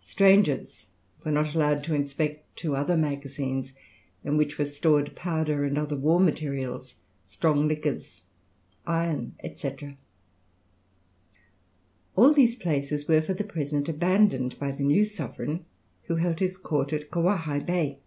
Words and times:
Strangers 0.00 0.88
were 1.24 1.30
not 1.30 1.54
allowed 1.54 1.84
to 1.84 1.94
inspect 1.94 2.56
two 2.56 2.74
other 2.74 2.96
magazines 2.96 3.72
in 4.24 4.36
which 4.36 4.58
were 4.58 4.64
stored 4.64 5.14
powder 5.14 5.62
and 5.62 5.78
other 5.78 5.94
war 5.94 6.18
materials, 6.18 6.96
strong 7.22 7.68
liquors, 7.68 8.24
iron, 8.84 9.36
&c. 9.54 9.76
All 12.16 12.34
these 12.34 12.56
places 12.56 13.06
were 13.06 13.22
for 13.22 13.34
the 13.34 13.44
present 13.44 13.88
abandoned 13.88 14.58
by 14.58 14.72
the 14.72 14.82
new 14.82 15.04
sovereign, 15.04 15.64
who 16.06 16.16
held 16.16 16.40
his 16.40 16.56
court 16.56 16.92
at 16.92 17.08
Koaihai 17.12 17.64
Bay. 17.64 18.00